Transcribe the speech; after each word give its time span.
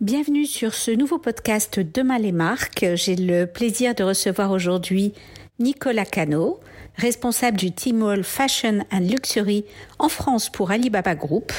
Bienvenue 0.00 0.44
sur 0.44 0.74
ce 0.74 0.90
nouveau 0.90 1.18
podcast 1.18 1.78
Demain 1.78 2.18
les 2.18 2.32
marques. 2.32 2.84
J'ai 2.96 3.14
le 3.14 3.46
plaisir 3.46 3.94
de 3.94 4.02
recevoir 4.02 4.50
aujourd'hui 4.50 5.12
Nicolas 5.60 6.04
Cano, 6.04 6.58
responsable 6.96 7.56
du 7.56 7.70
Tmall 7.70 8.24
Fashion 8.24 8.80
and 8.92 9.06
Luxury 9.08 9.64
en 10.00 10.08
France 10.08 10.50
pour 10.50 10.72
Alibaba 10.72 11.14
Group. 11.14 11.52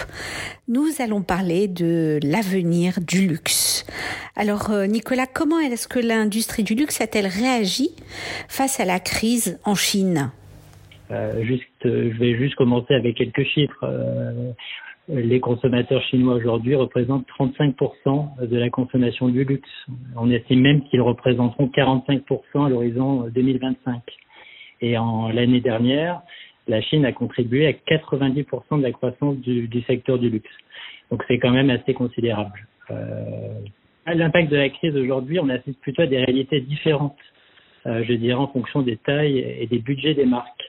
Nous 0.68 0.86
allons 1.00 1.22
parler 1.22 1.70
de 1.70 2.20
l'avenir 2.24 3.00
du 3.00 3.26
luxe. 3.26 3.86
Alors 4.36 4.70
euh, 4.70 4.86
Nicolas, 4.86 5.28
comment 5.34 5.60
est-ce 5.60 5.88
que 5.88 6.00
l'industrie 6.00 6.64
du 6.64 6.76
luxe 6.76 7.00
a-t-elle 7.00 7.28
réagi 7.28 7.92
face 8.50 8.82
à 8.82 8.86
la 8.86 9.00
crise 9.00 9.60
en 9.64 9.76
Chine? 9.76 10.30
Euh, 11.10 11.42
juste, 11.46 11.64
je 11.84 12.20
vais 12.20 12.36
juste 12.38 12.56
commencer 12.56 12.94
avec 12.96 13.16
quelques 13.16 13.46
chiffres. 13.46 13.84
Euh, 13.84 14.52
les 15.08 15.40
consommateurs 15.40 16.02
chinois 16.04 16.36
aujourd'hui 16.36 16.76
représentent 16.76 17.28
35% 17.40 18.48
de 18.48 18.58
la 18.58 18.70
consommation 18.70 19.30
du 19.30 19.44
luxe. 19.44 19.70
On 20.16 20.32
estime 20.32 20.62
même 20.62 20.84
qu'ils 20.86 21.02
représenteront 21.02 21.68
45% 21.68 22.66
à 22.66 22.70
l'horizon 22.70 23.28
2025. 23.30 24.02
Et 24.82 24.98
en 24.98 25.30
l'année 25.30 25.62
dernière, 25.62 26.22
la 26.68 26.82
Chine 26.82 27.06
a 27.06 27.12
contribué 27.12 27.68
à 27.68 27.72
90% 27.72 28.80
de 28.80 28.84
la 28.84 28.92
croissance 28.92 29.38
du, 29.38 29.68
du, 29.68 29.82
secteur 29.84 30.18
du 30.18 30.30
luxe. 30.30 30.50
Donc 31.12 31.24
c'est 31.28 31.38
quand 31.38 31.52
même 31.52 31.70
assez 31.70 31.94
considérable. 31.94 32.68
Euh, 32.92 33.60
L'impact 34.08 34.52
de 34.52 34.58
la 34.58 34.70
crise 34.70 34.96
aujourd'hui, 34.96 35.40
on 35.40 35.50
assiste 35.50 35.80
plutôt 35.82 36.04
à 36.04 36.08
des 36.08 36.18
réalités 36.18 36.62
différentes, 36.62 37.18
euh, 37.88 38.04
je 38.08 38.14
dirais, 38.14 38.36
en 38.36 38.48
fonction 38.48 38.84
des 38.84 38.98
tailles 38.98 39.40
et 39.40 39.66
des 39.66 39.80
budgets 39.80 40.14
des 40.14 40.26
marques. 40.26 40.64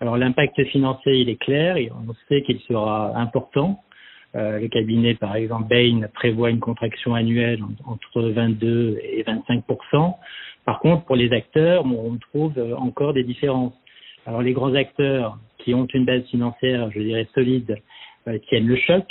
Alors 0.00 0.16
l'impact 0.16 0.62
financier, 0.64 1.14
il 1.14 1.28
est 1.28 1.40
clair, 1.40 1.76
on 1.92 2.12
sait 2.28 2.42
qu'il 2.42 2.60
sera 2.60 3.16
important. 3.16 3.80
Euh, 4.34 4.58
le 4.58 4.68
cabinet, 4.68 5.14
par 5.14 5.34
exemple, 5.36 5.68
Bain 5.68 6.06
prévoit 6.12 6.50
une 6.50 6.60
contraction 6.60 7.14
annuelle 7.14 7.60
entre 7.86 8.22
22 8.22 8.98
et 9.02 9.22
25% 9.22 10.14
Par 10.66 10.80
contre, 10.80 11.04
pour 11.04 11.16
les 11.16 11.32
acteurs, 11.32 11.86
on 11.86 12.16
trouve 12.18 12.52
encore 12.76 13.14
des 13.14 13.24
différences. 13.24 13.74
Alors 14.26 14.42
les 14.42 14.52
grands 14.52 14.74
acteurs 14.74 15.38
qui 15.58 15.72
ont 15.74 15.86
une 15.86 16.04
base 16.04 16.24
financière, 16.26 16.90
je 16.92 17.00
dirais 17.00 17.28
solide, 17.34 17.78
euh, 18.28 18.38
tiennent 18.48 18.66
le 18.66 18.76
choc. 18.76 19.04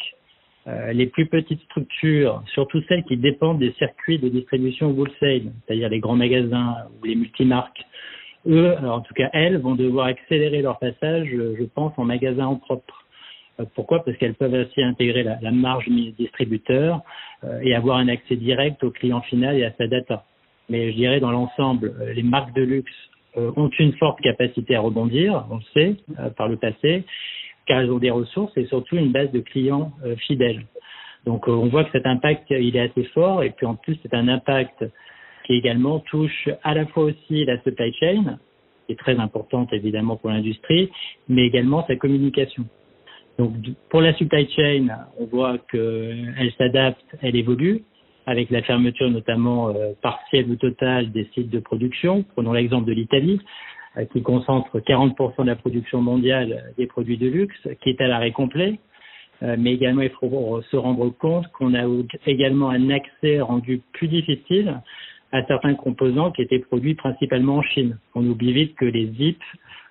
Euh, 0.67 0.93
les 0.93 1.05
plus 1.05 1.27
petites 1.27 1.61
structures, 1.63 2.41
surtout 2.53 2.81
celles 2.87 3.03
qui 3.03 3.17
dépendent 3.17 3.59
des 3.59 3.73
circuits 3.73 4.17
de 4.17 4.29
distribution 4.29 4.89
wholesale, 4.89 5.51
c'est-à-dire 5.67 5.89
les 5.89 5.99
grands 5.99 6.15
magasins 6.15 6.75
ou 6.99 7.05
les 7.05 7.15
multimarques, 7.15 7.81
eux, 8.47 8.75
en 8.83 9.01
tout 9.01 9.13
cas 9.13 9.29
elles, 9.33 9.57
vont 9.57 9.75
devoir 9.75 10.07
accélérer 10.07 10.61
leur 10.61 10.79
passage, 10.79 11.27
je 11.29 11.63
pense, 11.63 11.93
en 11.97 12.05
magasin 12.05 12.45
en 12.45 12.55
propre. 12.55 13.05
Euh, 13.59 13.65
pourquoi? 13.75 14.03
Parce 14.03 14.17
qu'elles 14.17 14.35
peuvent 14.35 14.53
aussi 14.53 14.81
intégrer 14.81 15.23
la, 15.23 15.37
la 15.41 15.51
marge 15.51 15.87
distributeur 16.17 17.01
euh, 17.43 17.59
et 17.61 17.75
avoir 17.75 17.97
un 17.97 18.07
accès 18.07 18.35
direct 18.35 18.83
au 18.83 18.91
client 18.91 19.21
final 19.21 19.57
et 19.57 19.65
à 19.65 19.71
sa 19.77 19.87
data. 19.87 20.23
Mais 20.69 20.91
je 20.91 20.95
dirais 20.95 21.19
dans 21.19 21.31
l'ensemble, 21.31 21.93
euh, 21.99 22.13
les 22.13 22.23
marques 22.23 22.55
de 22.55 22.63
luxe 22.63 22.93
ont 23.37 23.69
une 23.79 23.91
forte 23.97 24.21
capacité 24.21 24.77
à 24.77 24.79
rebondir, 24.79 25.45
on 25.51 25.55
le 25.55 25.61
sait 25.73 25.97
par 26.37 26.47
le 26.47 26.55
passé, 26.55 27.03
car 27.65 27.81
elles 27.81 27.91
ont 27.91 27.97
des 27.97 28.09
ressources 28.09 28.55
et 28.55 28.65
surtout 28.67 28.95
une 28.95 29.11
base 29.11 29.29
de 29.31 29.41
clients 29.41 29.91
fidèles. 30.19 30.65
Donc 31.25 31.49
on 31.49 31.67
voit 31.67 31.83
que 31.83 31.91
cet 31.91 32.05
impact 32.05 32.49
il 32.51 32.77
est 32.77 32.79
assez 32.79 33.03
fort 33.13 33.43
et 33.43 33.49
puis 33.49 33.65
en 33.65 33.75
plus 33.75 33.99
c'est 34.01 34.13
un 34.13 34.29
impact 34.29 34.85
qui 35.45 35.53
également 35.53 35.99
touche 35.99 36.49
à 36.63 36.73
la 36.73 36.85
fois 36.87 37.05
aussi 37.05 37.45
la 37.45 37.61
supply 37.61 37.93
chain, 37.93 38.39
qui 38.85 38.93
est 38.93 38.99
très 38.99 39.17
importante 39.17 39.71
évidemment 39.73 40.17
pour 40.17 40.29
l'industrie, 40.29 40.89
mais 41.27 41.45
également 41.45 41.85
sa 41.87 41.95
communication. 41.95 42.65
Donc 43.37 43.53
pour 43.89 44.01
la 44.01 44.13
supply 44.15 44.49
chain, 44.49 44.87
on 45.19 45.25
voit 45.25 45.57
qu'elle 45.71 46.51
s'adapte, 46.57 47.05
elle 47.21 47.35
évolue, 47.35 47.83
avec 48.25 48.49
la 48.49 48.61
fermeture 48.63 49.09
notamment 49.09 49.69
euh, 49.69 49.93
partielle 50.01 50.49
ou 50.49 50.55
totale 50.55 51.11
des 51.11 51.29
sites 51.33 51.49
de 51.49 51.59
production. 51.59 52.25
Prenons 52.33 52.53
l'exemple 52.53 52.87
de 52.87 52.93
l'Italie, 52.93 53.39
euh, 53.97 54.05
qui 54.05 54.21
concentre 54.21 54.79
40% 54.79 55.43
de 55.43 55.47
la 55.47 55.55
production 55.55 56.01
mondiale 56.01 56.73
des 56.77 56.87
produits 56.87 57.17
de 57.17 57.27
luxe, 57.27 57.67
qui 57.81 57.89
est 57.89 58.01
à 58.01 58.07
l'arrêt 58.07 58.31
complet. 58.31 58.79
Euh, 59.43 59.57
mais 59.59 59.73
également, 59.73 60.01
il 60.01 60.09
faut 60.11 60.61
se 60.71 60.77
rendre 60.77 61.09
compte 61.09 61.47
qu'on 61.49 61.75
a 61.75 61.85
également 62.25 62.69
un 62.69 62.89
accès 62.89 63.41
rendu 63.41 63.81
plus 63.93 64.07
difficile 64.07 64.81
à 65.35 65.45
certains 65.47 65.73
composants 65.75 66.31
qui 66.31 66.41
étaient 66.41 66.59
produits 66.59 66.95
principalement 66.95 67.57
en 67.57 67.61
Chine. 67.61 67.97
On 68.15 68.25
oublie 68.25 68.53
vite 68.53 68.75
que 68.75 68.85
les 68.85 69.07
zips, 69.07 69.43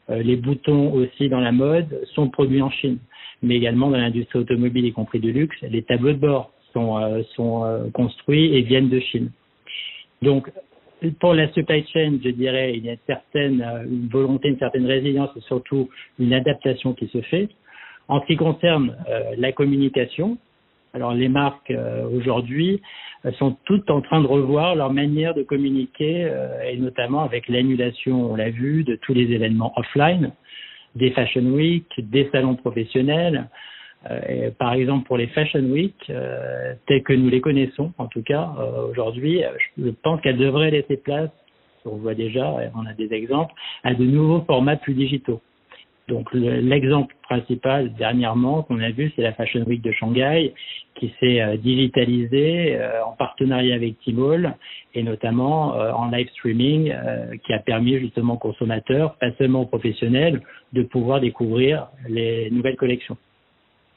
euh, 0.09 0.23
les 0.23 0.37
boutons 0.37 0.91
aussi 0.95 1.29
dans 1.29 1.41
la 1.41 1.53
mode 1.53 2.01
sont 2.15 2.31
produits 2.31 2.63
en 2.63 2.71
Chine, 2.71 2.99
mais 3.43 3.57
également 3.57 3.91
dans 3.91 3.99
l'industrie 3.99 4.39
automobile, 4.39 4.87
y 4.87 4.93
compris 4.93 5.21
de 5.21 5.31
luxe, 5.31 5.57
les 5.61 5.83
tableaux 5.83 6.13
de 6.13 6.19
bord 6.19 6.51
sont, 6.73 6.97
euh, 6.97 7.23
sont 7.35 7.65
euh, 7.65 7.91
construits 7.91 8.57
et 8.57 8.63
viennent 8.63 8.89
de 8.89 9.01
Chine. 9.01 9.31
Donc, 10.23 10.51
pour 11.21 11.35
la 11.35 11.53
supply 11.53 11.87
chain, 11.93 12.19
je 12.25 12.31
dirais, 12.31 12.75
il 12.75 12.87
y 12.87 12.89
a 12.89 12.93
une 12.93 12.99
certaine 13.07 14.09
volonté, 14.11 14.49
une 14.49 14.59
certaine 14.59 14.87
résilience 14.87 15.29
et 15.37 15.41
surtout 15.43 15.91
une 16.19 16.33
adaptation 16.33 16.95
qui 16.95 17.09
se 17.09 17.21
fait. 17.21 17.51
En 18.09 18.23
ce 18.23 18.27
qui 18.27 18.37
concerne 18.37 18.97
la 19.37 19.53
communication, 19.53 20.39
alors 20.95 21.13
les 21.13 21.29
marques 21.29 21.73
aujourd'hui 22.13 22.81
sont 23.33 23.57
toutes 23.65 23.91
en 23.91 24.01
train 24.01 24.21
de 24.21 24.27
revoir 24.27 24.75
leur 24.75 24.93
manière 24.93 25.35
de 25.35 25.43
communiquer, 25.43 26.25
euh, 26.25 26.63
et 26.63 26.77
notamment 26.77 27.23
avec 27.23 27.49
l'annulation, 27.49 28.33
on 28.33 28.37
l'a 28.37 28.51
vu, 28.51 28.85
de 28.85 28.97
tous 28.97 29.15
les 29.15 29.33
événements 29.33 29.73
offline, 29.77 30.33
des 30.95 31.11
Fashion 31.11 31.43
Week, 31.43 31.87
des 31.99 32.29
salons 32.31 32.57
professionnels. 32.57 33.49
Euh, 34.11 34.51
par 34.59 34.75
exemple, 34.75 35.07
pour 35.07 35.17
les 35.17 35.29
Fashion 35.29 35.61
Week, 35.61 35.97
euh, 36.11 36.75
tels 36.87 37.03
que 37.03 37.15
nous 37.15 37.31
les 37.31 37.41
connaissons, 37.41 37.93
en 37.97 38.07
tout 38.07 38.23
cas 38.23 38.51
aujourd'hui, 38.91 39.43
je 39.79 39.91
pense 40.03 40.21
qu'elles 40.21 40.37
devraient 40.37 40.71
laisser 40.71 40.99
place, 40.99 41.31
on 41.87 41.97
voit 41.97 42.15
déjà, 42.15 42.55
on 42.75 42.87
a 42.87 42.93
des 42.95 43.13
exemples, 43.13 43.53
à 43.83 43.95
de 43.95 44.05
nouveaux 44.05 44.43
formats 44.43 44.77
plus 44.77 44.95
digitaux. 44.95 45.41
Donc 46.09 46.29
l'exemple 46.35 47.15
principal 47.23 47.95
dernièrement 47.95 48.63
qu'on 48.63 48.79
a 48.81 48.91
vu, 48.91 49.11
c'est 49.17 49.23
la 49.23 49.33
Fashion 49.33 49.63
Week 49.63 49.81
de 49.81 49.91
Shanghai 49.93 50.53
qui 50.97 51.13
s'est 51.19 51.41
euh, 51.41 51.57
digitalisée 51.57 52.77
euh, 52.77 53.05
en 53.05 53.13
partenariat 53.13 53.75
avec 53.75 53.99
Tmall 54.01 54.55
et 54.95 55.03
notamment 55.03 55.75
euh, 55.75 55.93
en 55.93 56.11
live 56.11 56.29
streaming 56.33 56.95
qui 57.45 57.53
a 57.55 57.59
permis 57.59 57.99
justement 57.99 58.35
aux 58.35 58.39
consommateurs, 58.39 59.15
pas 59.15 59.33
seulement 59.39 59.63
aux 59.63 59.67
professionnels, 59.67 60.43
de 60.75 60.83
pouvoir 60.83 61.21
découvrir 61.21 61.89
les 62.09 62.51
nouvelles 62.51 62.77
collections. 62.77 63.17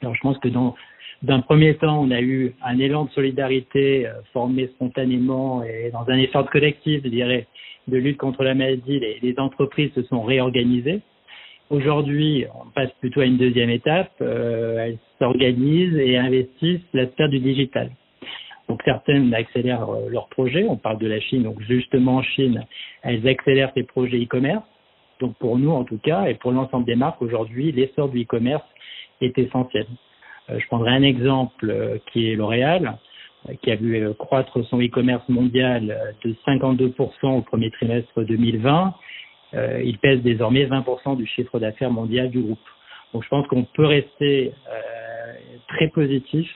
Alors 0.00 0.14
je 0.14 0.20
pense 0.20 0.38
que 0.38 0.48
dans 0.48 0.74
d'un 1.20 1.40
premier 1.40 1.74
temps, 1.74 2.00
on 2.00 2.12
a 2.12 2.20
eu 2.20 2.54
un 2.64 2.78
élan 2.78 3.06
de 3.06 3.10
solidarité 3.10 4.08
formé 4.32 4.68
spontanément 4.68 5.64
et 5.64 5.90
dans 5.90 6.08
un 6.08 6.16
effort 6.16 6.48
collectif, 6.48 7.02
je 7.02 7.08
dirais, 7.08 7.48
de 7.88 7.96
lutte 7.96 8.18
contre 8.18 8.44
la 8.44 8.54
maladie, 8.54 9.00
les, 9.00 9.18
les 9.20 9.34
entreprises 9.40 9.90
se 9.94 10.04
sont 10.04 10.22
réorganisées 10.22 11.02
Aujourd'hui, 11.70 12.46
on 12.54 12.70
passe 12.70 12.90
plutôt 13.00 13.20
à 13.20 13.26
une 13.26 13.36
deuxième 13.36 13.68
étape. 13.68 14.12
Euh, 14.22 14.78
elles 14.78 14.98
s'organisent 15.18 15.98
et 15.98 16.16
investissent 16.16 16.80
la 16.94 17.06
sphère 17.08 17.28
du 17.28 17.40
digital. 17.40 17.90
Donc 18.68 18.82
certaines 18.84 19.34
accélèrent 19.34 19.90
euh, 19.90 20.08
leurs 20.08 20.28
projets. 20.28 20.64
On 20.66 20.76
parle 20.76 20.98
de 20.98 21.06
la 21.06 21.20
Chine. 21.20 21.42
Donc 21.42 21.60
justement 21.60 22.16
en 22.16 22.22
Chine, 22.22 22.64
elles 23.02 23.26
accélèrent 23.28 23.72
ses 23.74 23.82
projets 23.82 24.18
e-commerce. 24.18 24.64
Donc 25.20 25.36
pour 25.36 25.58
nous 25.58 25.70
en 25.70 25.84
tout 25.84 25.98
cas 25.98 26.26
et 26.26 26.34
pour 26.34 26.52
l'ensemble 26.52 26.86
des 26.86 26.96
marques 26.96 27.20
aujourd'hui, 27.20 27.70
l'essor 27.72 28.08
du 28.08 28.22
e-commerce 28.22 28.64
est 29.20 29.36
essentiel. 29.38 29.86
Euh, 30.48 30.58
je 30.58 30.66
prendrai 30.68 30.90
un 30.90 31.02
exemple 31.02 31.68
euh, 31.68 31.98
qui 32.12 32.30
est 32.30 32.34
L'Oréal, 32.34 32.96
qui 33.62 33.70
a 33.70 33.76
vu 33.76 34.06
croître 34.18 34.64
son 34.66 34.80
e-commerce 34.80 35.26
mondial 35.28 36.14
de 36.24 36.34
52% 36.46 37.38
au 37.38 37.42
premier 37.42 37.70
trimestre 37.70 38.22
2020 38.22 38.94
euh, 39.54 39.82
il 39.82 39.98
pèse 39.98 40.20
désormais 40.20 40.66
20% 40.66 41.16
du 41.16 41.26
chiffre 41.26 41.58
d'affaires 41.58 41.90
mondial 41.90 42.30
du 42.30 42.40
groupe. 42.40 42.58
Donc 43.12 43.24
je 43.24 43.28
pense 43.28 43.46
qu'on 43.46 43.64
peut 43.64 43.86
rester 43.86 44.52
euh, 44.70 45.32
très 45.68 45.88
positif 45.88 46.46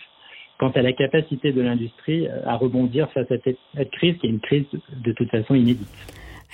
quant 0.58 0.70
à 0.70 0.82
la 0.82 0.92
capacité 0.92 1.52
de 1.52 1.60
l'industrie 1.62 2.28
euh, 2.28 2.40
à 2.44 2.56
rebondir 2.56 3.10
face 3.12 3.30
à 3.30 3.36
cette 3.44 3.90
crise 3.92 4.16
qui 4.18 4.26
est 4.26 4.30
une 4.30 4.40
crise 4.40 4.64
de 5.04 5.12
toute 5.12 5.30
façon 5.30 5.54
inédite. 5.54 5.88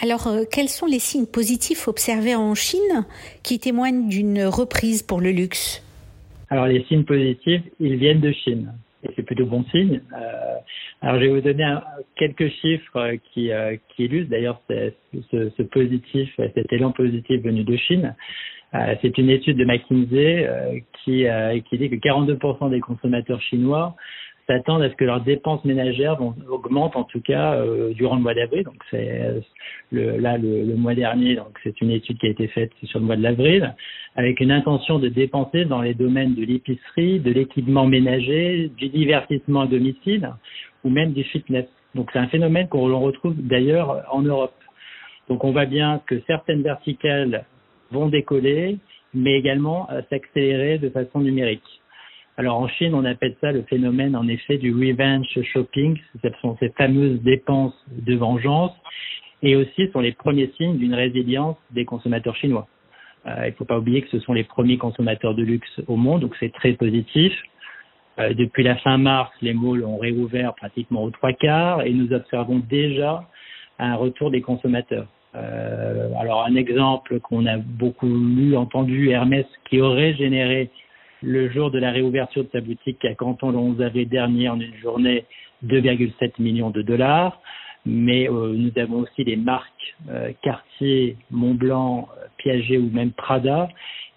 Alors, 0.01 0.29
quels 0.53 0.69
sont 0.69 0.87
les 0.87 1.01
signes 1.01 1.27
positifs 1.27 1.89
observés 1.89 2.37
en 2.37 2.55
Chine 2.55 3.05
qui 3.43 3.59
témoignent 3.59 4.09
d'une 4.09 4.45
reprise 4.45 5.03
pour 5.03 5.21
le 5.21 5.33
luxe? 5.33 5.83
Alors, 6.51 6.67
les 6.67 6.85
signes 6.85 7.05
positifs, 7.05 7.63
ils 7.81 7.97
viennent 7.97 8.21
de 8.21 8.31
Chine 8.31 8.73
et 9.05 9.11
c'est 9.15 9.23
plutôt 9.23 9.47
bon 9.47 9.65
signe. 9.65 10.01
Euh, 10.13 10.57
alors 11.03 11.21
je 11.21 11.27
vais 11.27 11.33
vous 11.33 11.41
donner 11.41 11.77
quelques 12.17 12.49
chiffres 12.49 13.15
qui, 13.33 13.53
euh, 13.53 13.77
qui 13.91 14.05
illustrent 14.05 14.31
d'ailleurs 14.31 14.61
ce, 14.69 14.93
ce, 15.31 15.51
ce, 15.51 15.63
positif, 15.63 16.29
cet 16.37 16.73
élan 16.73 16.93
positif 16.93 17.43
venu 17.43 17.65
de 17.65 17.77
Chine. 17.77 18.15
Euh, 18.75 18.95
c'est 19.01 19.17
une 19.17 19.31
étude 19.31 19.57
de 19.57 19.65
McKinsey 19.65 20.47
euh, 20.47 20.79
qui, 21.05 21.27
qui 21.69 21.79
dit 21.79 21.91
que 21.91 21.97
42% 21.97 22.71
des 22.71 22.81
consommateurs 22.81 23.41
chinois 23.43 23.95
s'attendent 24.49 24.83
à 24.83 24.91
ce 24.91 24.95
que 24.97 25.05
leurs 25.05 25.21
dépenses 25.21 25.65
ménagères 25.65 26.17
vont, 26.17 26.35
augmentent 26.49 26.97
en 26.97 27.05
tout 27.05 27.21
cas 27.21 27.55
euh, 27.55 27.93
durant 27.93 28.17
le 28.17 28.23
mois 28.23 28.35
d'avril. 28.35 28.65
Donc 28.65 28.83
c'est 28.91 29.43
le, 29.93 30.17
là 30.19 30.39
le, 30.39 30.75
mois 30.75 30.95
dernier, 30.95 31.37
donc 31.37 31.59
c'est 31.63 31.81
une 31.81 31.91
étude 31.91 32.19
qui 32.19 32.27
a 32.27 32.31
été 32.31 32.49
faite 32.49 32.73
sur 32.85 32.99
le 32.99 33.07
mois 33.07 33.17
de 33.17 33.23
l'avril, 33.23 33.75
avec 34.17 34.41
une 34.41 34.51
intention 34.51 34.99
de 34.99 35.09
dépenser 35.09 35.65
dans 35.65 35.83
les 35.83 35.95
domaines 35.95 36.35
de 36.35 36.45
l'épicerie, 36.45 37.21
de 37.21 37.31
l'équipement 37.31 37.87
ménager, 37.87 38.71
du 38.77 38.89
divertissement 38.89 39.63
à 39.63 39.67
domicile 39.67 40.31
ou 40.85 40.91
même 40.91 41.13
du 41.13 41.25
fitness. 41.25 41.67
Donc 41.95 42.11
c'est 42.13 42.19
un 42.19 42.29
phénomène 42.29 42.69
qu'on 42.69 42.99
retrouve 43.01 43.35
d'ailleurs 43.37 44.05
en 44.11 44.23
Europe. 44.23 44.55
Donc 45.29 45.45
on 45.45 45.53
voit 45.53 45.67
bien 45.67 46.01
que 46.07 46.21
certaines 46.27 46.63
verticales 46.63 47.45
vont 47.91 48.09
décoller, 48.09 48.79
mais 49.15 49.39
également 49.39 49.89
euh, 49.91 50.01
s'accélérer 50.09 50.79
de 50.79 50.89
façon 50.89 51.21
numérique. 51.21 51.81
Alors 52.39 52.61
en 52.61 52.69
Chine, 52.69 52.95
on 52.95 53.05
appelle 53.05 53.35
ça 53.41 53.51
le 53.51 53.63
phénomène 53.63 54.15
en 54.15 54.29
effet 54.29 54.59
du 54.59 54.73
revenge 54.73 55.27
shopping. 55.53 55.99
Ce 56.23 56.29
sont 56.41 56.57
ces 56.61 56.69
fameuses 56.69 57.21
dépenses 57.23 57.75
de 57.91 58.15
vengeance 58.15 58.71
et 59.43 59.57
aussi 59.57 59.91
sont 59.93 59.99
les 59.99 60.13
premiers 60.13 60.53
signes 60.57 60.79
d'une 60.79 60.95
résilience 60.95 61.57
des 61.73 61.85
consommateurs 61.85 62.37
chinois. 62.37 62.69
Euh, 63.27 63.47
il 63.47 63.51
ne 63.51 63.55
faut 63.57 63.65
pas 63.65 63.79
oublier 63.79 64.03
que 64.03 64.11
ce 64.11 64.21
sont 64.21 64.35
les 64.35 64.45
premiers 64.45 64.79
consommateurs 64.79 65.35
de 65.35 65.43
luxe 65.43 65.81
au 65.89 65.97
monde, 65.97 66.21
donc 66.21 66.37
c'est 66.39 66.53
très 66.53 66.75
positif. 66.75 67.33
Euh, 68.21 68.33
depuis 68.35 68.63
la 68.63 68.77
fin 68.77 68.99
mars, 68.99 69.33
les 69.43 69.53
malls 69.53 69.85
ont 69.85 69.99
réouvert 69.99 70.55
pratiquement 70.55 71.03
aux 71.03 71.11
trois 71.11 71.33
quarts 71.33 71.83
et 71.83 71.93
nous 71.93 72.13
observons 72.13 72.61
déjà 72.61 73.29
un 73.81 73.97
retour 73.97 74.31
des 74.31 74.43
consommateurs. 74.43 75.09
Euh, 75.35 76.11
alors 76.21 76.45
un 76.45 76.55
exemple 76.55 77.19
qu'on 77.19 77.47
a 77.47 77.57
beaucoup 77.57 78.07
lu, 78.07 78.57
entendu, 78.57 79.11
Hermès 79.11 79.47
qui 79.69 79.81
aurait 79.81 80.15
généré 80.15 80.71
le 81.23 81.51
jour 81.51 81.71
de 81.71 81.79
la 81.79 81.91
réouverture 81.91 82.45
de 82.45 82.51
sa 82.53 82.61
boutique 82.61 83.05
à 83.05 83.15
Canton 83.15 83.51
le 83.51 83.59
11 83.59 83.83
avril 83.83 84.09
dernier 84.09 84.49
en 84.49 84.61
une 84.61 84.75
journée 84.77 85.25
2,7 85.67 86.33
millions 86.39 86.71
de 86.71 86.83
dollars. 86.83 87.41
Mais 87.87 88.29
euh, 88.29 88.55
nous 88.55 88.73
avons 88.77 89.01
aussi 89.01 89.25
les 89.25 89.37
marques 89.37 89.97
euh, 90.11 90.33
Cartier, 90.43 91.17
Montblanc, 91.31 92.09
Piaget 92.37 92.79
ou 92.79 92.91
même 92.91 93.13
Prada 93.13 93.69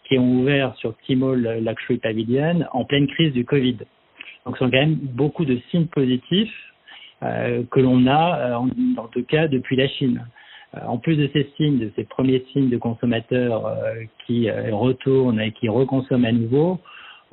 qui 0.07 0.17
ont 0.17 0.41
ouvert 0.41 0.75
sur 0.75 0.95
Tmall 1.07 1.63
Luxury 1.63 1.97
Pavilion 1.97 2.65
en 2.73 2.83
pleine 2.83 3.07
crise 3.07 3.33
du 3.33 3.45
Covid. 3.45 3.77
Donc 4.45 4.57
ce 4.57 4.65
sont 4.65 4.71
quand 4.71 4.77
même 4.77 4.95
beaucoup 4.95 5.45
de 5.45 5.57
signes 5.69 5.87
positifs 5.87 6.53
euh, 7.23 7.63
que 7.71 7.79
l'on 7.79 8.07
a, 8.07 8.57
en, 8.57 8.69
en, 8.97 9.07
tout 9.07 9.23
cas 9.23 9.47
depuis 9.47 9.75
la 9.75 9.87
Chine. 9.87 10.25
En 10.87 10.97
plus 10.97 11.17
de 11.17 11.29
ces 11.33 11.51
signes, 11.57 11.79
de 11.79 11.91
ces 11.95 12.05
premiers 12.05 12.45
signes 12.53 12.69
de 12.69 12.77
consommateurs 12.77 13.75
qui 14.25 14.49
retournent 14.49 15.41
et 15.41 15.51
qui 15.51 15.67
reconsomment 15.67 16.25
à 16.25 16.31
nouveau, 16.31 16.79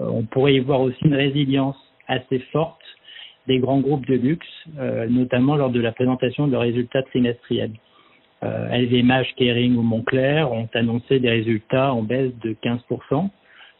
euh, 0.00 0.06
on 0.06 0.22
pourrait 0.24 0.54
y 0.54 0.58
voir 0.58 0.80
aussi 0.80 0.98
une 1.04 1.14
résilience 1.14 1.76
assez 2.06 2.38
forte 2.52 2.80
des 3.46 3.58
grands 3.58 3.80
groupes 3.80 4.06
de 4.06 4.14
luxe, 4.14 4.46
euh, 4.78 5.06
notamment 5.08 5.56
lors 5.56 5.70
de 5.70 5.80
la 5.80 5.92
présentation 5.92 6.48
de 6.48 6.56
résultats 6.56 7.02
trimestriels. 7.02 7.72
LVMH, 8.42 9.10
euh, 9.10 9.24
Kering 9.36 9.76
ou 9.76 9.82
Montclair 9.82 10.52
ont 10.52 10.68
annoncé 10.74 11.18
des 11.18 11.30
résultats 11.30 11.92
en 11.92 12.02
baisse 12.02 12.32
de 12.42 12.54
15% 12.62 13.30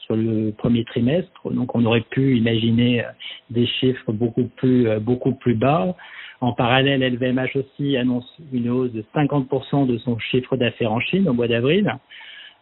sur 0.00 0.16
le 0.16 0.52
premier 0.52 0.84
trimestre. 0.84 1.30
Donc, 1.52 1.76
on 1.76 1.84
aurait 1.84 2.04
pu 2.10 2.36
imaginer 2.36 3.04
des 3.50 3.66
chiffres 3.66 4.10
beaucoup 4.10 4.48
plus, 4.56 4.88
beaucoup 5.00 5.32
plus 5.32 5.54
bas. 5.54 5.94
En 6.40 6.52
parallèle, 6.52 7.00
LVMH 7.00 7.56
aussi 7.56 7.96
annonce 7.96 8.30
une 8.52 8.70
hausse 8.70 8.92
de 8.92 9.04
50% 9.14 9.86
de 9.86 9.98
son 9.98 10.18
chiffre 10.18 10.56
d'affaires 10.56 10.92
en 10.92 11.00
Chine 11.00 11.28
au 11.28 11.32
mois 11.32 11.48
d'avril. 11.48 11.92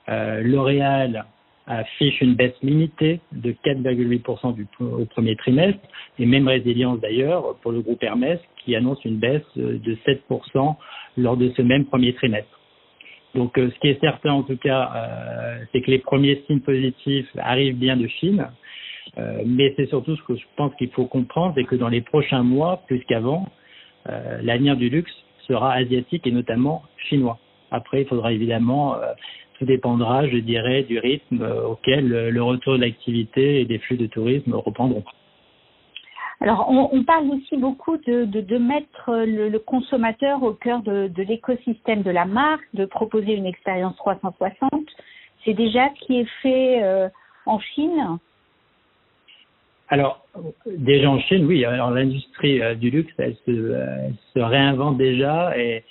L'Oréal 0.08 1.26
affiche 1.66 2.20
une 2.20 2.34
baisse 2.34 2.54
limitée 2.62 3.20
de 3.32 3.52
4,8% 3.52 4.54
au 4.80 5.04
premier 5.06 5.36
trimestre, 5.36 5.80
et 6.18 6.26
même 6.26 6.48
résilience 6.48 7.00
d'ailleurs 7.00 7.56
pour 7.62 7.72
le 7.72 7.80
groupe 7.80 8.02
Hermès 8.02 8.38
qui 8.64 8.76
annonce 8.76 9.04
une 9.04 9.16
baisse 9.16 9.42
de 9.56 9.96
7% 10.06 10.76
lors 11.16 11.36
de 11.36 11.50
ce 11.56 11.62
même 11.62 11.84
premier 11.84 12.14
trimestre. 12.14 12.56
Donc 13.34 13.58
euh, 13.58 13.70
ce 13.70 13.78
qui 13.80 13.88
est 13.88 14.00
certain 14.00 14.32
en 14.32 14.42
tout 14.42 14.56
cas, 14.56 14.90
euh, 14.96 15.58
c'est 15.72 15.82
que 15.82 15.90
les 15.90 15.98
premiers 15.98 16.42
signes 16.46 16.60
positifs 16.60 17.28
arrivent 17.36 17.76
bien 17.76 17.96
de 17.96 18.06
Chine, 18.06 18.46
euh, 19.18 19.42
mais 19.44 19.74
c'est 19.76 19.86
surtout 19.86 20.16
ce 20.16 20.22
que 20.22 20.36
je 20.36 20.44
pense 20.56 20.74
qu'il 20.76 20.90
faut 20.90 21.04
comprendre, 21.04 21.52
c'est 21.54 21.64
que 21.64 21.76
dans 21.76 21.88
les 21.88 22.00
prochains 22.00 22.42
mois, 22.42 22.82
plus 22.86 23.04
qu'avant, 23.04 23.46
l'avenir 24.42 24.76
du 24.76 24.88
luxe 24.88 25.12
sera 25.46 25.72
asiatique 25.72 26.26
et 26.26 26.32
notamment 26.32 26.82
chinois. 27.08 27.38
Après, 27.70 28.02
il 28.02 28.08
faudra 28.08 28.32
évidemment 28.32 28.96
tout 29.58 29.64
dépendra, 29.64 30.26
je 30.28 30.36
dirais, 30.38 30.82
du 30.82 30.98
rythme 30.98 31.42
euh, 31.42 31.68
auquel 31.68 32.08
le 32.08 32.42
retour 32.42 32.74
de 32.74 32.80
l'activité 32.80 33.60
et 33.60 33.64
des 33.64 33.78
flux 33.78 33.96
de 33.96 34.06
tourisme 34.06 34.54
reprendront. 34.54 35.04
Alors, 36.42 36.70
on, 36.70 37.02
parle 37.02 37.30
aussi 37.30 37.56
beaucoup 37.56 37.96
de, 37.96 38.58
mettre 38.58 39.24
le, 39.24 39.56
consommateur 39.56 40.42
au 40.42 40.52
cœur 40.52 40.82
de, 40.82 41.10
l'écosystème 41.22 42.02
de 42.02 42.10
la 42.10 42.26
marque, 42.26 42.66
de 42.74 42.84
proposer 42.84 43.32
une 43.32 43.46
expérience 43.46 43.96
360. 43.96 44.70
C'est 45.44 45.54
déjà 45.54 45.88
ce 45.94 46.06
qui 46.06 46.20
est 46.20 46.28
fait 46.42 46.82
euh, 46.82 47.08
en 47.46 47.58
Chine 47.58 48.18
alors, 49.88 50.26
déjà 50.66 51.08
en 51.08 51.20
Chine, 51.20 51.44
oui. 51.46 51.64
Alors, 51.64 51.92
l'industrie 51.92 52.60
euh, 52.60 52.74
du 52.74 52.90
luxe, 52.90 53.12
elle 53.18 53.36
se, 53.46 53.72
elle 53.72 54.14
se, 54.34 54.40
réinvente 54.40 54.98
déjà 54.98 55.56
et 55.56 55.84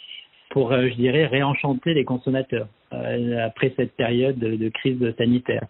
pour, 0.49 0.73
je 0.73 0.93
dirais, 0.95 1.25
réenchanter 1.27 1.93
les 1.93 2.03
consommateurs. 2.03 2.67
Euh, 2.93 3.45
après 3.45 3.73
cette 3.75 3.95
période 3.95 4.37
de, 4.37 4.69
crise 4.69 4.99
sanitaire. 5.17 5.65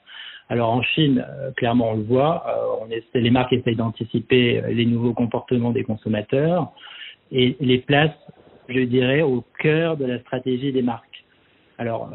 Alors 0.49 0.69
en 0.69 0.81
Chine, 0.81 1.25
euh, 1.27 1.51
clairement 1.51 1.91
on 1.91 1.95
le 1.95 2.03
voit, 2.03 2.43
euh, 2.47 2.85
on 2.85 2.91
essaie, 2.91 3.21
les 3.21 3.31
marques 3.31 3.53
essayent 3.53 3.75
d'anticiper 3.75 4.61
les 4.67 4.85
nouveaux 4.85 5.13
comportements 5.13 5.71
des 5.71 5.83
consommateurs 5.83 6.71
et 7.31 7.55
les 7.59 7.79
placent, 7.79 8.11
je 8.67 8.81
dirais, 8.81 9.21
au 9.21 9.43
cœur 9.59 9.97
de 9.97 10.05
la 10.05 10.19
stratégie 10.19 10.71
des 10.71 10.81
marques. 10.81 11.23
Alors 11.77 12.11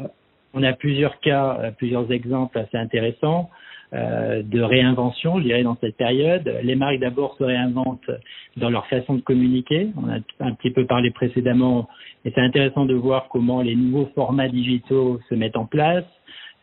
on 0.53 0.63
a 0.63 0.73
plusieurs 0.73 1.19
cas, 1.19 1.71
plusieurs 1.77 2.11
exemples 2.11 2.59
assez 2.59 2.77
intéressants. 2.77 3.49
Euh, 3.93 4.41
de 4.41 4.61
réinvention, 4.61 5.39
je 5.39 5.43
dirais, 5.43 5.63
dans 5.63 5.75
cette 5.81 5.97
période. 5.97 6.49
Les 6.63 6.75
marques 6.75 6.99
d'abord 6.99 7.35
se 7.37 7.43
réinventent 7.43 8.09
dans 8.55 8.69
leur 8.69 8.87
façon 8.87 9.15
de 9.15 9.21
communiquer. 9.21 9.89
On 9.97 10.09
a 10.09 10.19
un 10.39 10.53
petit 10.53 10.71
peu 10.71 10.85
parlé 10.85 11.11
précédemment, 11.11 11.89
et 12.23 12.31
c'est 12.31 12.39
intéressant 12.39 12.85
de 12.85 12.93
voir 12.93 13.27
comment 13.27 13.61
les 13.61 13.75
nouveaux 13.75 14.09
formats 14.15 14.47
digitaux 14.47 15.19
se 15.27 15.35
mettent 15.35 15.57
en 15.57 15.65
place, 15.65 16.05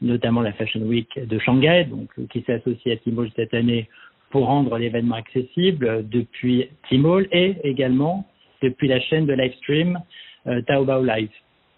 notamment 0.01 0.41
la 0.41 0.53
Fashion 0.53 0.81
Week 0.81 1.09
de 1.23 1.39
Shanghai, 1.39 1.85
donc 1.85 2.09
qui 2.31 2.41
s'associe 2.47 2.97
à 2.97 2.97
Tmall 2.97 3.29
cette 3.37 3.53
année 3.53 3.91
pour 4.31 4.47
rendre 4.47 4.79
l'événement 4.79 5.17
accessible 5.17 6.09
depuis 6.09 6.71
Tmall 6.89 7.29
et 7.31 7.57
également 7.63 8.27
depuis 8.63 8.89
la 8.89 9.01
chaîne 9.01 9.27
de 9.27 9.35
live 9.35 9.53
stream 9.57 10.01
euh, 10.47 10.63
Taobao 10.63 11.03
Live. 11.05 11.31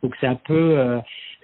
Donc 0.04 0.14
c'est 0.20 0.28
un 0.28 0.36
peu 0.36 0.78
euh, 0.78 1.00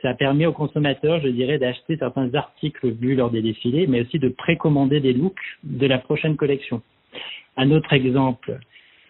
ça 0.07 0.15
a 0.29 0.47
aux 0.47 0.53
consommateurs, 0.53 1.21
je 1.21 1.29
dirais, 1.29 1.59
d'acheter 1.59 1.97
certains 1.97 2.33
articles 2.35 2.91
vus 2.93 3.17
lors 3.17 3.31
des 3.31 3.43
défilés, 3.43 3.87
mais 3.87 4.03
aussi 4.03 4.19
de 4.19 4.29
précommander 4.29 5.01
des 5.01 5.13
looks 5.13 5.35
de 5.65 5.87
la 5.87 5.99
prochaine 5.99 6.37
collection. 6.37 6.83
Un 7.57 7.71
autre 7.71 7.93
exemple 7.93 8.59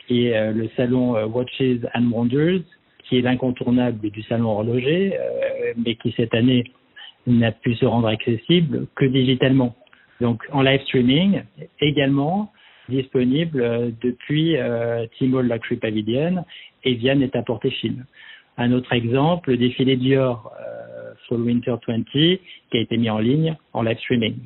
qui 0.07 0.27
est 0.27 0.37
euh, 0.37 0.53
le 0.53 0.69
salon 0.77 1.17
euh, 1.17 1.27
Watches 1.27 1.85
and 1.95 2.11
Wonders, 2.11 2.63
qui 3.05 3.19
est 3.19 3.23
l'incontournable 3.23 4.11
du 4.11 4.23
salon 4.23 4.51
horloger, 4.51 5.17
euh, 5.19 5.73
mais 5.77 5.97
qui 5.97 6.15
cette 6.17 6.35
année 6.35 6.65
n'a 7.27 7.53
pu 7.53 7.75
se 7.75 7.85
rendre 7.85 8.09
accessible 8.09 8.87
que 8.95 9.05
digitalement. 9.05 9.77
Donc 10.21 10.45
en 10.53 10.63
live 10.63 10.81
streaming, 10.83 11.43
également 11.81 12.53
disponible 12.89 13.93
depuis 14.01 14.57
Tmall 15.19 15.49
Luxury 15.49 15.77
Pavilion 15.77 16.45
et 16.85 16.95
via 16.95 17.17
Net-a-Porter 17.17 17.71
Chine. 17.71 18.07
Un 18.57 18.71
autre 18.71 18.93
exemple, 18.93 19.51
le 19.51 19.57
défilé 19.57 19.97
Dior 19.97 20.53
euh, 21.31 21.37
Fall 21.37 21.41
Winter 21.41 21.75
20 21.87 22.05
qui 22.13 22.39
a 22.73 22.81
été 22.81 22.97
mis 22.97 23.11
en 23.11 23.19
ligne 23.19 23.57
en 23.73 23.83
live 23.83 23.99
streaming. 23.99 24.37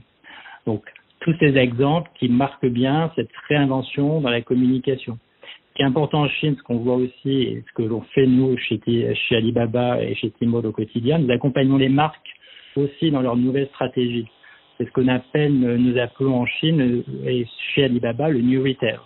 Donc, 0.66 0.84
tous 1.20 1.34
ces 1.38 1.56
exemples 1.56 2.10
qui 2.18 2.28
marquent 2.28 2.66
bien 2.66 3.12
cette 3.16 3.30
réinvention 3.48 4.20
dans 4.20 4.30
la 4.30 4.40
communication. 4.40 5.18
Ce 5.42 5.74
qui 5.76 5.82
est 5.82 5.86
important 5.86 6.22
en 6.22 6.28
Chine, 6.28 6.56
ce 6.56 6.62
qu'on 6.62 6.78
voit 6.78 6.96
aussi 6.96 7.42
et 7.42 7.64
ce 7.66 7.72
que 7.74 7.82
l'on 7.82 8.00
fait 8.00 8.26
nous 8.26 8.56
chez, 8.56 8.80
Alibaba 9.30 10.02
et 10.02 10.14
chez 10.14 10.30
Tmall 10.30 10.66
au 10.66 10.72
quotidien, 10.72 11.18
nous 11.18 11.30
accompagnons 11.30 11.76
les 11.76 11.88
marques 11.88 12.28
aussi 12.76 13.10
dans 13.10 13.20
leur 13.20 13.36
nouvelle 13.36 13.68
stratégie. 13.68 14.26
C'est 14.78 14.86
ce 14.86 14.92
qu'on 14.92 15.08
appelle, 15.08 15.52
nous 15.52 15.98
appelons 15.98 16.40
en 16.40 16.46
Chine 16.46 17.04
et 17.26 17.46
chez 17.74 17.84
Alibaba 17.84 18.30
le 18.30 18.40
New 18.40 18.62
Retail. 18.62 18.98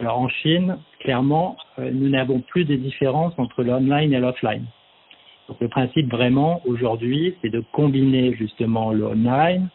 Alors 0.00 0.20
en 0.20 0.28
Chine, 0.28 0.78
clairement, 1.00 1.56
euh, 1.78 1.90
nous 1.92 2.08
n'avons 2.08 2.40
plus 2.40 2.64
de 2.64 2.76
différence 2.76 3.34
entre 3.36 3.64
l'online 3.64 4.12
et 4.12 4.20
l'offline. 4.20 4.64
Donc 5.48 5.60
le 5.60 5.68
principe 5.68 6.10
vraiment 6.10 6.60
aujourd'hui, 6.66 7.34
c'est 7.40 7.48
de 7.48 7.62
combiner 7.72 8.34
justement 8.34 8.92
le 8.92 9.06
online, 9.06 9.68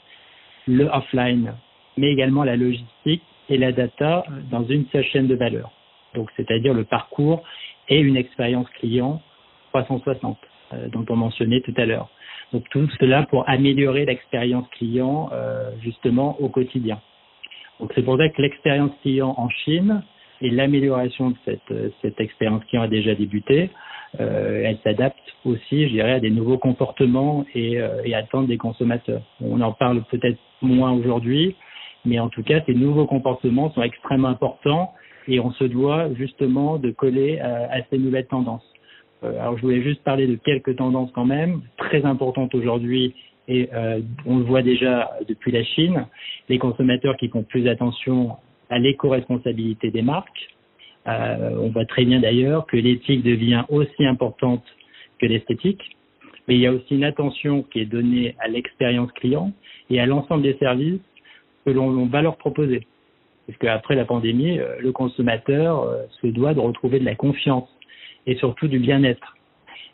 le 0.68 0.86
offline, 0.86 1.56
mais 1.98 2.12
également 2.12 2.44
la 2.44 2.56
logistique 2.56 3.24
et 3.50 3.58
la 3.58 3.72
data 3.72 4.24
dans 4.52 4.66
une 4.66 4.86
seule 4.92 5.04
chaîne 5.06 5.28
de 5.28 5.36
valeur. 5.36 5.72
Donc 6.16 6.30
c'est-à-dire 6.38 6.74
le 6.74 6.84
parcours 6.84 7.44
et 7.90 8.00
une 8.00 8.16
expérience 8.16 8.70
client 8.80 9.22
360 9.70 10.38
euh, 10.74 10.88
dont 10.90 11.06
on 11.10 11.16
mentionnait 11.16 11.62
tout 11.62 11.74
à 11.78 11.86
l'heure. 11.86 12.10
Donc 12.52 12.70
tout 12.70 12.88
cela 13.00 13.24
pour 13.24 13.50
améliorer 13.50 14.06
l'expérience 14.06 14.68
client 14.70 15.30
euh, 15.34 15.72
justement 15.82 16.40
au 16.40 16.50
quotidien. 16.50 17.00
Donc 17.80 17.92
c'est 17.96 18.04
pour 18.04 18.18
ça 18.18 18.30
que 18.30 18.42
l'expérience 18.42 18.92
client 19.02 19.34
en 19.38 19.50
Chine 19.50 20.04
et 20.42 20.50
l'amélioration 20.50 21.32
de 21.32 21.36
cette, 21.46 21.94
cette 22.02 22.20
expérience 22.20 22.64
client 22.66 22.84
a 22.84 22.88
déjà 22.88 23.16
débuté. 23.16 23.70
Euh, 24.20 24.64
elle 24.66 24.78
s'adapte 24.84 25.18
aussi, 25.46 25.88
je 25.88 25.94
dirais, 25.94 26.14
à 26.14 26.20
des 26.20 26.30
nouveaux 26.30 26.58
comportements 26.58 27.46
et, 27.56 27.80
euh, 27.80 28.02
et 28.06 28.14
attentes 28.14 28.48
des 28.48 28.58
consommateurs. 28.58 29.22
On 29.42 29.60
en 29.62 29.72
parle 29.72 30.04
peut-être 30.12 30.38
moins 30.62 30.92
aujourd'hui, 30.92 31.56
mais 32.06 32.20
en 32.20 32.30
tout 32.30 32.44
cas, 32.44 32.62
ces 32.66 32.74
nouveaux 32.74 33.06
comportements 33.06 33.72
sont 33.72 33.82
extrêmement 33.82 34.28
importants 34.28 34.94
et 35.28 35.40
on 35.40 35.52
se 35.52 35.64
doit 35.64 36.14
justement 36.14 36.78
de 36.78 36.92
coller 36.92 37.40
à, 37.40 37.72
à 37.72 37.82
ces 37.90 37.98
nouvelles 37.98 38.28
tendances. 38.28 38.68
Euh, 39.24 39.40
alors, 39.40 39.58
je 39.58 39.64
voulais 39.64 39.82
juste 39.82 40.04
parler 40.04 40.28
de 40.28 40.36
quelques 40.36 40.76
tendances 40.76 41.12
quand 41.14 41.26
même, 41.26 41.62
très 41.78 42.06
importantes 42.06 42.54
aujourd'hui 42.54 43.16
et 43.48 43.70
euh, 43.74 44.02
on 44.26 44.38
le 44.38 44.44
voit 44.44 44.62
déjà 44.62 45.12
depuis 45.28 45.52
la 45.52 45.64
Chine, 45.64 46.06
les 46.50 46.58
consommateurs 46.58 47.18
qui 47.18 47.28
font 47.30 47.44
plus 47.44 47.68
attention 47.68 48.38
à 48.74 48.80
l'éco-responsabilité 48.80 49.92
des 49.92 50.02
marques. 50.02 50.50
Euh, 51.08 51.58
on 51.60 51.70
voit 51.70 51.86
très 51.86 52.06
bien 52.06 52.20
d'ailleurs 52.20 52.66
que 52.66 52.76
l'éthique 52.78 53.24
devient 53.24 53.64
aussi 53.70 54.06
importante 54.06 54.64
que 55.20 55.28
l'esthétique, 55.28 55.96
mais 56.48 56.56
il 56.56 56.62
y 56.62 56.68
a 56.68 56.74
aussi 56.74 56.96
une 56.96 57.04
attention 57.04 57.62
qui 57.62 57.82
est 57.82 57.86
donnée 57.86 58.36
à 58.40 58.48
l'expérience 58.48 59.12
client 59.12 59.52
et 59.92 60.00
à 60.00 60.08
l'ensemble 60.08 60.42
des 60.42 60.56
services 60.56 61.02
que 61.66 61.72
l'on 61.72 62.08
va 62.08 62.22
leur 62.24 62.38
proposer. 62.38 62.88
Parce 63.46 63.60
qu'après 63.60 63.96
la 63.96 64.06
pandémie, 64.06 64.60
euh, 64.60 64.80
le 64.80 64.92
consommateur 64.92 65.84
euh, 65.84 66.04
se 66.22 66.28
doit 66.28 66.56
de 66.56 66.60
retrouver 66.60 67.00
de 67.00 67.06
la 67.06 67.16
confiance 67.16 67.70
et 68.26 68.36
surtout 68.38 68.68
du 68.68 68.80
bien-être. 68.80 69.38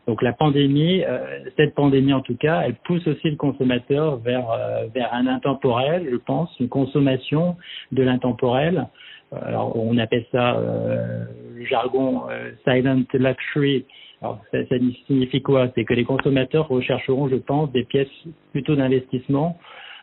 Donc 0.07 0.21
la 0.21 0.33
pandémie, 0.33 1.03
euh, 1.03 1.19
cette 1.55 1.75
pandémie 1.75 2.13
en 2.13 2.21
tout 2.21 2.35
cas, 2.35 2.61
elle 2.65 2.75
pousse 2.75 3.05
aussi 3.07 3.29
le 3.29 3.35
consommateur 3.35 4.17
vers 4.17 4.47
vers 4.93 5.13
un 5.13 5.27
intemporel, 5.27 6.07
je 6.09 6.15
pense, 6.17 6.49
une 6.59 6.69
consommation 6.69 7.57
de 7.91 8.03
l'intemporel. 8.03 8.87
Alors 9.31 9.75
on 9.75 9.97
appelle 9.97 10.25
ça 10.31 10.55
euh, 10.55 11.25
le 11.55 11.65
jargon 11.65 12.23
silent 12.63 13.03
luxury. 13.13 13.85
Alors 14.21 14.41
ça, 14.51 14.65
ça 14.67 14.75
signifie 15.07 15.41
quoi? 15.41 15.69
C'est 15.75 15.85
que 15.85 15.93
les 15.93 16.03
consommateurs 16.03 16.67
rechercheront, 16.67 17.29
je 17.29 17.35
pense, 17.35 17.71
des 17.71 17.83
pièces 17.83 18.07
plutôt 18.51 18.75
d'investissement. 18.75 19.57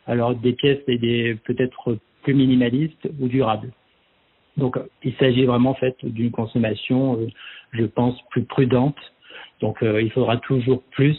Alors 0.07 0.35
des 0.35 0.53
pièces 0.53 0.83
et 0.87 0.99
des 0.99 1.35
peut-être 1.45 1.99
plus 2.23 2.35
minimaliste 2.35 3.09
ou 3.21 3.29
durable. 3.29 3.71
Donc, 4.57 4.79
il 5.03 5.15
s'agit 5.17 5.45
vraiment 5.45 5.71
en 5.71 5.75
fait 5.75 5.97
d'une 6.03 6.31
consommation, 6.31 7.19
euh, 7.21 7.27
je 7.73 7.85
pense, 7.85 8.17
plus 8.31 8.45
prudente. 8.45 8.97
Donc, 9.61 9.83
euh, 9.83 10.03
il 10.03 10.11
faudra 10.13 10.37
toujours 10.39 10.83
plus 10.91 11.19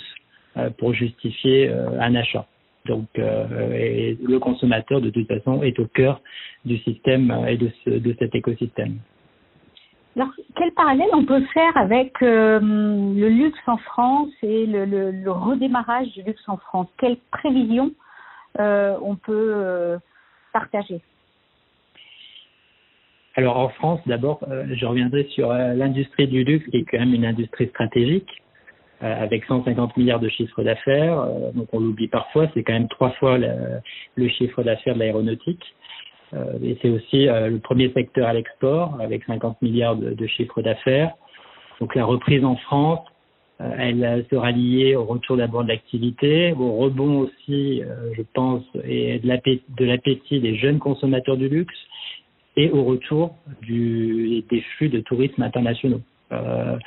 euh, 0.58 0.70
pour 0.78 0.94
justifier 0.94 1.70
un 1.70 2.16
achat. 2.16 2.46
Donc, 2.86 3.08
et 3.18 4.18
le 4.24 4.40
consommateur, 4.40 5.02
de 5.02 5.10
toute 5.10 5.28
façon, 5.28 5.62
est 5.62 5.78
au 5.78 5.88
cœur 5.88 6.22
du 6.64 6.78
système 6.78 7.46
et 7.46 7.58
de, 7.58 7.70
ce, 7.84 7.90
de 7.90 8.16
cet 8.18 8.34
écosystème. 8.34 9.00
Alors, 10.18 10.32
quel 10.56 10.72
parallèle 10.72 11.10
on 11.14 11.26
peut 11.26 11.44
faire 11.54 11.78
avec 11.78 12.12
euh, 12.24 12.60
le 12.60 13.30
luxe 13.30 13.60
en 13.68 13.78
France 13.78 14.32
et 14.42 14.66
le, 14.66 14.86
le, 14.86 15.12
le, 15.12 15.32
redémarrage 15.32 16.08
du 16.14 16.24
luxe 16.24 16.42
en 16.48 16.58
France? 16.58 16.88
Quelles 16.98 17.18
prévisions 17.32 17.92
euh, 18.60 18.98
on 19.04 19.16
peut 19.16 19.52
euh, 19.54 20.00
partager? 20.54 21.02
Alors 23.38 23.58
en 23.58 23.70
France, 23.70 24.00
d'abord, 24.08 24.40
euh, 24.50 24.66
je 24.74 24.84
reviendrai 24.84 25.26
sur 25.26 25.52
euh, 25.52 25.76
l'industrie 25.76 26.28
du 26.28 26.44
luxe, 26.44 26.66
qui 26.72 26.78
est 26.78 26.86
quand 26.86 26.98
même 26.98 27.14
une 27.14 27.26
industrie 27.26 27.68
stratégique, 27.68 28.28
euh, 29.04 29.24
avec 29.24 29.46
150 29.46 29.96
milliards 29.96 30.20
de 30.20 30.28
chiffre 30.28 30.64
d'affaires. 30.64 31.24
Donc 31.54 31.68
on 31.72 31.80
l'oublie 31.80 32.08
parfois, 32.08 32.48
c'est 32.56 32.64
quand 32.64 32.74
même 32.74 32.88
trois 32.88 33.12
fois 33.12 33.38
le, 33.38 34.28
chiffre 34.30 34.64
d'affaires 34.64 34.96
de 34.96 35.00
l'aéronautique. 35.00 35.64
Et 36.62 36.78
c'est 36.82 36.90
aussi 36.90 37.28
le 37.28 37.58
premier 37.60 37.90
secteur 37.94 38.28
à 38.28 38.34
l'export, 38.34 38.98
avec 39.00 39.24
50 39.24 39.62
milliards 39.62 39.96
de, 39.96 40.10
de 40.14 40.28
chiffre 40.28 40.62
d'affaires. 40.62 41.14
Donc 41.80 41.96
la 41.96 42.04
reprise 42.04 42.44
en 42.44 42.58
France, 42.58 43.00
elle 43.60 44.26
sera 44.30 44.52
liée 44.52 44.98
au 44.98 45.06
retour 45.06 45.38
d'abord 45.38 45.64
de 45.64 45.70
l'activité, 45.70 46.52
au 46.52 46.76
rebond 46.76 47.20
aussi, 47.20 47.82
je 48.18 48.22
pense, 48.34 48.64
et 48.84 49.20
de 49.20 49.86
l'appétit 49.86 50.42
des 50.42 50.58
jeunes 50.58 50.80
consommateurs 50.80 51.38
du 51.38 51.48
luxe 51.48 51.78
et 52.58 52.70
au 52.72 52.84
retour 52.84 53.36
des 53.70 54.62
flux 54.76 54.90
de 54.90 55.00
tourisme 55.00 55.42
internationaux. 55.42 56.02
Euh, 56.34 56.78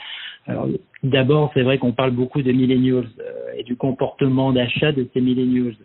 D'abord, 1.03 1.51
c'est 1.55 1.63
vrai 1.63 1.79
qu'on 1.79 1.93
parle 1.93 2.11
beaucoup 2.11 2.43
de 2.43 2.53
millennials 2.53 3.09
euh, 3.21 3.53
et 3.57 3.63
du 3.63 3.77
comportement 3.77 4.53
d'achat 4.53 4.93
de 4.93 5.09
ces 5.15 5.21
millennials. 5.21 5.77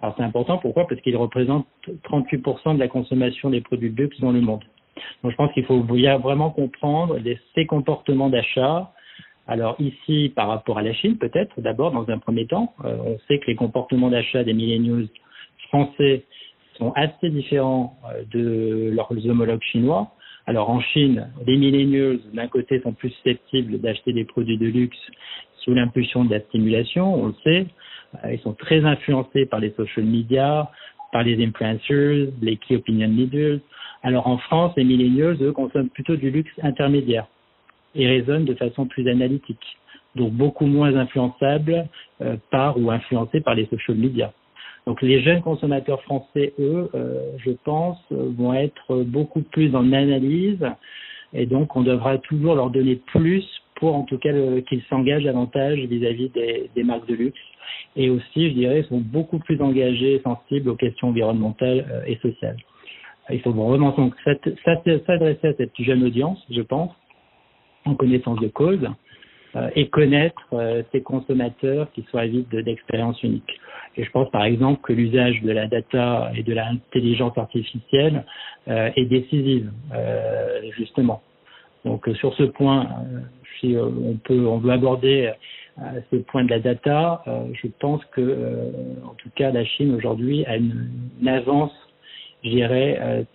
Alors 0.00 0.14
c'est 0.16 0.22
important, 0.22 0.58
pourquoi? 0.58 0.86
Parce 0.86 1.00
qu'ils 1.00 1.16
représentent 1.16 1.66
38% 2.04 2.74
de 2.74 2.78
la 2.78 2.88
consommation 2.88 3.50
des 3.50 3.60
produits 3.60 3.90
de 3.90 4.02
luxe 4.02 4.20
dans 4.20 4.32
le 4.32 4.40
monde. 4.40 4.62
Donc 5.22 5.32
je 5.32 5.36
pense 5.36 5.52
qu'il 5.52 5.64
faut 5.64 5.80
vraiment 5.80 6.50
comprendre 6.50 7.18
ces 7.54 7.66
comportements 7.66 8.28
d'achat. 8.28 8.92
Alors 9.48 9.76
ici, 9.80 10.32
par 10.34 10.48
rapport 10.48 10.78
à 10.78 10.82
la 10.82 10.92
Chine, 10.92 11.18
peut-être 11.18 11.60
d'abord 11.60 11.90
dans 11.90 12.08
un 12.08 12.18
premier 12.18 12.46
temps, 12.46 12.72
euh, 12.84 12.96
on 13.04 13.18
sait 13.26 13.38
que 13.38 13.46
les 13.46 13.56
comportements 13.56 14.10
d'achat 14.10 14.44
des 14.44 14.54
millennials 14.54 15.08
français 15.68 16.24
sont 16.78 16.92
assez 16.92 17.30
différents 17.30 17.98
euh, 18.06 18.22
de 18.30 18.90
leurs 18.94 19.10
homologues 19.28 19.62
chinois. 19.62 20.12
Alors 20.46 20.70
en 20.70 20.80
Chine, 20.80 21.28
les 21.46 21.56
millennials, 21.56 22.18
d'un 22.34 22.48
côté, 22.48 22.80
sont 22.80 22.92
plus 22.92 23.10
susceptibles 23.10 23.78
d'acheter 23.78 24.12
des 24.12 24.24
produits 24.24 24.58
de 24.58 24.66
luxe 24.66 24.98
sous 25.58 25.74
l'impulsion 25.74 26.24
de 26.24 26.30
la 26.34 26.40
stimulation, 26.40 27.14
on 27.14 27.26
le 27.28 27.34
sait. 27.44 27.66
Euh, 28.24 28.32
ils 28.32 28.40
sont 28.40 28.54
très 28.54 28.84
influencés 28.84 29.46
par 29.46 29.60
les 29.60 29.70
social 29.72 30.04
media, 30.04 30.70
par 31.12 31.22
les 31.22 31.44
influencers, 31.44 32.28
les 32.40 32.56
key 32.56 32.76
opinion 32.76 33.08
leaders. 33.08 33.60
Alors 34.02 34.26
en 34.26 34.38
France, 34.38 34.72
les 34.76 34.84
millennials, 34.84 35.36
eux, 35.40 35.52
consomment 35.52 35.90
plutôt 35.90 36.16
du 36.16 36.30
luxe 36.30 36.52
intermédiaire 36.62 37.26
et 37.94 38.06
raisonnent 38.06 38.44
de 38.44 38.54
façon 38.54 38.86
plus 38.86 39.08
analytique, 39.08 39.78
donc 40.16 40.32
beaucoup 40.32 40.66
moins 40.66 40.96
influençables 40.96 41.86
euh, 42.20 42.36
par 42.50 42.78
ou 42.78 42.90
influencés 42.90 43.40
par 43.40 43.54
les 43.54 43.66
social 43.66 43.96
media. 43.96 44.32
Donc 44.86 45.00
les 45.02 45.22
jeunes 45.22 45.42
consommateurs 45.42 46.02
français, 46.02 46.54
eux, 46.58 46.90
euh, 46.94 47.36
je 47.38 47.52
pense, 47.64 47.98
vont 48.10 48.52
être 48.52 49.02
beaucoup 49.04 49.42
plus 49.42 49.74
en 49.76 49.92
analyse 49.92 50.66
et 51.32 51.46
donc 51.46 51.76
on 51.76 51.82
devra 51.82 52.18
toujours 52.18 52.54
leur 52.54 52.70
donner 52.70 52.96
plus 52.96 53.44
pour 53.76 53.94
en 53.94 54.02
tout 54.02 54.18
cas 54.18 54.30
qu'ils 54.68 54.82
s'engagent 54.88 55.24
davantage 55.24 55.78
vis-à-vis 55.78 56.28
des, 56.30 56.70
des, 56.74 56.84
marques 56.84 57.08
de 57.08 57.14
luxe. 57.14 57.40
Et 57.96 58.10
aussi, 58.10 58.50
je 58.50 58.54
dirais, 58.54 58.84
sont 58.88 59.00
beaucoup 59.00 59.38
plus 59.38 59.60
engagés 59.60 60.14
et 60.14 60.22
sensibles 60.22 60.68
aux 60.68 60.76
questions 60.76 61.08
environnementales 61.08 61.86
euh, 61.90 62.04
et 62.06 62.16
sociales. 62.16 62.56
Il 63.30 63.40
faut 63.40 63.52
vraiment 63.52 63.94
s'adresser 64.24 65.48
à 65.48 65.54
cette 65.54 65.80
jeune 65.80 66.04
audience, 66.04 66.44
je 66.50 66.60
pense, 66.60 66.92
en 67.84 67.94
connaissance 67.94 68.38
de 68.40 68.48
cause 68.48 68.88
et 69.74 69.88
connaître 69.88 70.42
euh, 70.52 70.82
ces 70.92 71.02
consommateurs 71.02 71.90
qui 71.92 72.02
soient 72.10 72.22
avides 72.22 72.48
d'expériences 72.48 73.22
uniques. 73.22 73.60
Et 73.96 74.04
je 74.04 74.10
pense 74.10 74.30
par 74.30 74.44
exemple 74.44 74.80
que 74.82 74.92
l'usage 74.92 75.42
de 75.42 75.52
la 75.52 75.66
data 75.66 76.32
et 76.34 76.42
de 76.42 76.54
l'intelligence 76.54 77.36
artificielle 77.36 78.24
euh, 78.68 78.90
est 78.96 79.04
décisive, 79.04 79.70
euh, 79.94 80.62
justement. 80.76 81.22
Donc 81.84 82.08
sur 82.14 82.32
ce 82.34 82.44
point, 82.44 82.88
si 83.60 83.76
on 83.76 84.16
peut, 84.24 84.46
on 84.46 84.58
veut 84.58 84.70
aborder 84.70 85.32
ce 86.12 86.16
point 86.16 86.44
de 86.44 86.50
la 86.50 86.60
data, 86.60 87.24
je 87.52 87.66
pense 87.80 88.04
que, 88.12 88.72
en 89.04 89.14
tout 89.14 89.30
cas, 89.34 89.50
la 89.50 89.64
Chine 89.64 89.92
aujourd'hui 89.92 90.44
a 90.46 90.58
une, 90.58 90.90
une 91.20 91.28
avance, 91.28 91.72
je 92.44 92.50
dirais, 92.50 93.26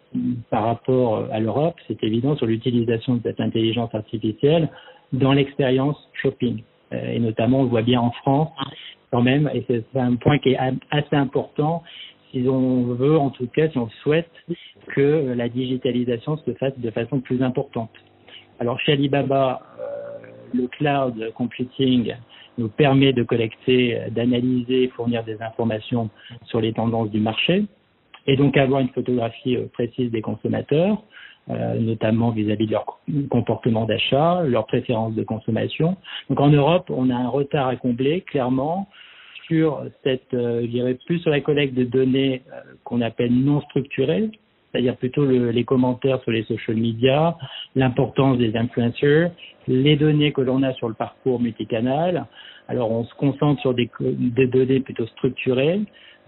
par 0.49 0.63
rapport 0.63 1.27
à 1.29 1.41
l'Europe. 1.41 1.75
C'est 1.89 2.01
évident 2.05 2.37
sur 2.37 2.45
l'utilisation 2.45 3.15
de 3.15 3.21
cette 3.23 3.41
intelligence 3.41 3.93
artificielle 3.93 4.69
dans 5.13 5.33
l'expérience 5.33 5.97
shopping. 6.13 6.63
Euh, 6.93 7.13
et 7.13 7.19
notamment, 7.19 7.59
on 7.59 7.63
le 7.63 7.69
voit 7.69 7.81
bien 7.81 7.99
en 7.99 8.11
France 8.11 8.49
quand 9.11 9.21
même, 9.21 9.49
et 9.53 9.63
c'est 9.67 9.99
un 9.99 10.15
point 10.15 10.37
qui 10.39 10.49
est 10.49 10.57
assez 10.91 11.15
important 11.15 11.83
si 12.31 12.45
on 12.49 12.83
veut, 12.93 13.17
en 13.17 13.29
tout 13.29 13.47
cas, 13.47 13.69
si 13.69 13.77
on 13.77 13.89
souhaite 14.03 14.29
que 14.87 15.33
la 15.35 15.47
digitalisation 15.47 16.37
se 16.37 16.53
fasse 16.55 16.77
de 16.77 16.91
façon 16.91 17.21
plus 17.21 17.41
importante. 17.41 17.91
Alors 18.59 18.79
chez 18.81 18.93
Alibaba, 18.93 19.61
euh, 19.79 20.27
le 20.53 20.67
cloud 20.67 21.31
computing 21.35 22.15
nous 22.57 22.67
permet 22.67 23.13
de 23.13 23.23
collecter, 23.23 23.97
d'analyser, 24.11 24.89
fournir 24.89 25.23
des 25.23 25.41
informations 25.41 26.09
sur 26.47 26.59
les 26.59 26.73
tendances 26.73 27.11
du 27.11 27.21
marché 27.21 27.65
et 28.27 28.35
donc 28.35 28.57
avoir 28.57 28.81
une 28.81 28.89
photographie 28.89 29.55
euh, 29.55 29.67
précise 29.73 30.11
des 30.11 30.21
consommateurs. 30.21 31.01
Euh, 31.49 31.79
notamment 31.79 32.31
vis-à-vis 32.31 32.65
-vis 32.65 32.67
de 32.67 32.71
leur 32.73 32.99
comportement 33.29 33.85
d'achat, 33.85 34.43
leurs 34.43 34.65
préférences 34.65 35.15
de 35.15 35.23
consommation. 35.23 35.95
Donc 36.29 36.41
en 36.41 36.49
Europe, 36.49 36.89
on 36.89 37.09
a 37.09 37.15
un 37.15 37.29
retard 37.29 37.69
à 37.69 37.77
combler, 37.77 38.19
clairement, 38.19 38.89
sur 39.45 39.81
cette, 40.03 40.33
euh, 40.33 40.63
je 40.63 40.67
dirais 40.67 40.97
plus 41.05 41.19
sur 41.19 41.31
la 41.31 41.39
collecte 41.39 41.73
de 41.73 41.85
données 41.85 42.41
euh, 42.51 42.59
qu'on 42.83 42.99
appelle 42.99 43.33
non 43.33 43.61
structurées, 43.61 44.29
c'est-à-dire 44.71 44.97
plutôt 44.97 45.23
le, 45.23 45.51
les 45.51 45.63
commentaires 45.63 46.21
sur 46.23 46.31
les 46.31 46.43
social 46.43 46.75
media, 46.75 47.37
l'importance 47.75 48.37
des 48.37 48.53
influencers, 48.57 49.31
les 49.69 49.95
données 49.95 50.33
que 50.33 50.41
l'on 50.41 50.63
a 50.63 50.73
sur 50.73 50.89
le 50.89 50.95
parcours 50.95 51.39
multicanal. 51.39 52.25
Alors 52.67 52.91
on 52.91 53.05
se 53.05 53.15
concentre 53.15 53.61
sur 53.61 53.73
des, 53.73 53.89
des 54.01 54.47
données 54.47 54.81
plutôt 54.81 55.07
structurées, 55.07 55.79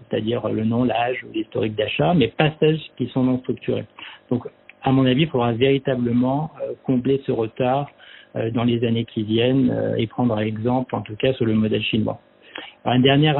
c'est-à-dire 0.08 0.48
le 0.48 0.64
nom, 0.64 0.84
l'âge 0.84 1.22
ou 1.24 1.32
l'historique 1.32 1.74
d'achat, 1.74 2.14
mais 2.14 2.28
pas 2.28 2.52
celles 2.58 2.80
qui 2.96 3.06
sont 3.08 3.24
non 3.24 3.38
structurées. 3.40 3.84
Donc, 4.30 4.46
à 4.82 4.92
mon 4.92 5.06
avis, 5.06 5.22
il 5.22 5.28
faudra 5.28 5.52
véritablement 5.52 6.50
combler 6.84 7.22
ce 7.26 7.32
retard 7.32 7.90
dans 8.54 8.64
les 8.64 8.84
années 8.84 9.04
qui 9.04 9.24
viennent 9.24 9.94
et 9.98 10.06
prendre 10.06 10.38
exemple, 10.38 10.94
en 10.94 11.02
tout 11.02 11.16
cas, 11.16 11.32
sur 11.34 11.44
le 11.44 11.54
modèle 11.54 11.82
chinois. 11.82 12.20
un 12.84 13.00
dernier 13.00 13.34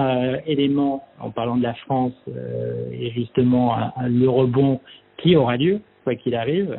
élément, 0.47 1.05
en 1.19 1.31
parlant 1.31 1.57
de 1.57 1.63
la 1.63 1.75
France, 1.75 2.13
est 2.93 3.11
justement 3.11 3.77
le 4.03 4.29
rebond 4.29 4.81
qui 5.19 5.37
aura 5.37 5.57
lieu, 5.57 5.81
quoi 6.05 6.15
qu'il 6.15 6.35
arrive. 6.35 6.79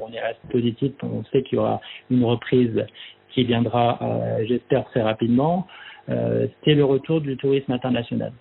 On 0.00 0.12
est 0.12 0.20
reste 0.20 0.40
positif, 0.50 0.92
on 1.02 1.24
sait 1.24 1.42
qu'il 1.42 1.56
y 1.56 1.58
aura 1.60 1.80
une 2.10 2.24
reprise 2.24 2.84
qui 3.32 3.44
viendra, 3.44 3.98
euh, 4.02 4.44
j'espère, 4.46 4.84
très 4.86 5.02
rapidement. 5.02 5.66
Euh, 6.08 6.46
c'est 6.64 6.74
le 6.74 6.84
retour 6.84 7.20
du 7.20 7.36
tourisme 7.36 7.72
international. 7.72 8.32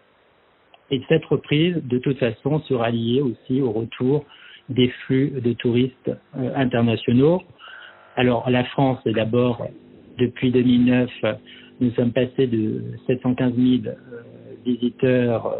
Et 0.89 1.01
cette 1.07 1.25
reprise, 1.25 1.81
de 1.83 1.97
toute 1.99 2.17
façon, 2.17 2.59
sera 2.61 2.89
liée 2.89 3.21
aussi 3.21 3.61
au 3.61 3.71
retour 3.71 4.25
des 4.71 4.89
flux 5.05 5.31
de 5.43 5.53
touristes 5.53 6.11
euh, 6.37 6.51
internationaux. 6.55 7.41
Alors, 8.15 8.49
la 8.49 8.63
France, 8.65 8.99
d'abord, 9.05 9.65
depuis 10.17 10.51
2009, 10.51 11.09
nous 11.79 11.91
sommes 11.91 12.11
passés 12.11 12.47
de 12.47 12.83
715 13.07 13.53
000 13.55 13.95
visiteurs 14.65 15.55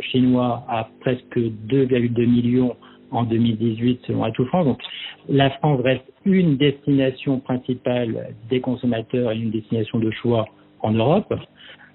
chinois 0.00 0.64
à 0.68 0.88
presque 1.00 1.36
2,2 1.36 2.26
millions 2.26 2.76
en 3.14 3.24
2018 3.24 4.00
selon 4.06 4.24
Atout 4.24 4.46
France. 4.46 4.66
Donc 4.66 4.80
la 5.28 5.50
France 5.50 5.80
reste 5.82 6.04
une 6.24 6.56
destination 6.56 7.40
principale 7.40 8.34
des 8.50 8.60
consommateurs 8.60 9.32
et 9.32 9.38
une 9.38 9.50
destination 9.50 9.98
de 9.98 10.10
choix 10.10 10.46
en 10.80 10.92
Europe. 10.92 11.32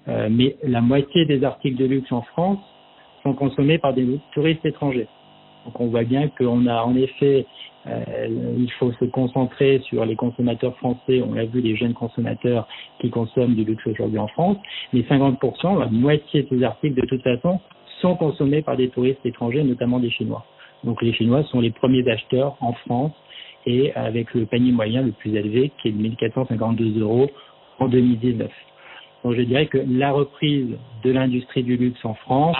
Euh, 0.08 0.28
mais 0.30 0.56
la 0.62 0.80
moitié 0.80 1.26
des 1.26 1.44
articles 1.44 1.76
de 1.76 1.84
luxe 1.84 2.10
en 2.10 2.22
France 2.22 2.58
sont 3.22 3.34
consommés 3.34 3.78
par 3.78 3.92
des 3.92 4.18
touristes 4.32 4.64
étrangers. 4.64 5.08
Donc 5.64 5.80
on 5.80 5.86
voit 5.88 6.04
bien 6.04 6.28
qu'on 6.28 6.66
a 6.66 6.82
en 6.82 6.94
effet, 6.96 7.46
euh, 7.86 8.54
il 8.58 8.70
faut 8.78 8.92
se 8.92 9.04
concentrer 9.06 9.80
sur 9.84 10.04
les 10.04 10.16
consommateurs 10.16 10.76
français. 10.76 11.22
On 11.26 11.34
l'a 11.34 11.46
vu, 11.46 11.60
les 11.60 11.76
jeunes 11.76 11.94
consommateurs 11.94 12.66
qui 13.00 13.10
consomment 13.10 13.54
du 13.54 13.64
luxe 13.64 13.86
aujourd'hui 13.86 14.18
en 14.18 14.28
France. 14.28 14.56
Mais 14.92 15.02
50%, 15.02 15.78
la 15.78 15.86
moitié 15.86 16.42
de 16.42 16.48
ces 16.48 16.62
articles 16.62 17.00
de 17.00 17.06
toute 17.06 17.22
façon, 17.22 17.60
sont 18.00 18.16
consommés 18.16 18.62
par 18.62 18.76
des 18.76 18.88
touristes 18.88 19.24
étrangers, 19.24 19.62
notamment 19.62 19.98
des 19.98 20.10
Chinois. 20.10 20.44
Donc 20.84 21.02
les 21.02 21.12
Chinois 21.12 21.44
sont 21.44 21.60
les 21.60 21.70
premiers 21.70 22.08
acheteurs 22.10 22.56
en 22.60 22.72
France 22.72 23.12
et 23.66 23.92
avec 23.94 24.32
le 24.34 24.46
panier 24.46 24.72
moyen 24.72 25.02
le 25.02 25.12
plus 25.12 25.34
élevé 25.36 25.70
qui 25.80 25.88
est 25.88 25.92
de 25.92 26.00
1452 26.00 27.00
euros 27.00 27.30
en 27.78 27.88
2019. 27.88 28.50
Donc 29.22 29.34
je 29.34 29.42
dirais 29.42 29.66
que 29.66 29.78
la 29.86 30.12
reprise 30.12 30.78
de 31.04 31.10
l'industrie 31.10 31.62
du 31.62 31.76
luxe 31.76 32.02
en 32.04 32.14
France 32.14 32.56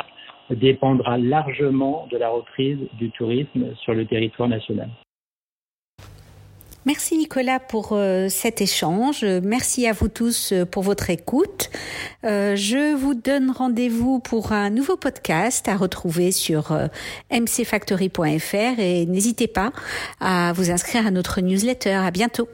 dépendra 0.54 1.19
largement 1.19 2.07
de 2.11 2.16
la 2.16 2.28
reprise 2.28 2.78
du 2.99 3.11
tourisme 3.11 3.75
sur 3.83 3.95
le 3.95 4.07
territoire 4.07 4.49
national. 4.49 4.90
Merci 6.87 7.19
Nicolas 7.19 7.61
pour 7.61 7.90
euh, 7.92 8.28
cet 8.30 8.62
échange. 8.62 9.23
Merci 9.23 9.87
à 9.87 9.92
vous 9.92 10.09
tous 10.09 10.52
euh, 10.52 10.64
pour 10.64 10.83
votre 10.83 11.11
écoute. 11.11 11.71
Euh, 12.25 12.57
je 12.57 12.95
vous 12.95 13.12
donne 13.12 13.50
rendez-vous 13.50 14.19
pour 14.19 14.52
un 14.52 14.71
nouveau 14.71 14.97
podcast 14.97 15.69
à 15.69 15.76
retrouver 15.76 16.33
sur 16.33 16.73
mcfactory.fr 17.30 18.80
et 18.80 19.04
n'hésitez 19.04 19.47
pas 19.47 19.73
à 20.21 20.54
vous 20.54 20.71
inscrire 20.71 21.07
à 21.07 21.11
notre 21.11 21.42
newsletter. 21.42 21.92
À 21.92 22.11
bientôt. 22.11 22.49